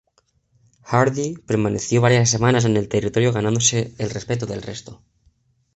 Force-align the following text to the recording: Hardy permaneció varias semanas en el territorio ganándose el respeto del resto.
Hardy 0.81 1.35
permaneció 1.45 2.01
varias 2.01 2.27
semanas 2.31 2.65
en 2.65 2.75
el 2.75 2.89
territorio 2.89 3.31
ganándose 3.31 3.93
el 3.99 4.09
respeto 4.09 4.47
del 4.47 4.63
resto. 4.63 5.03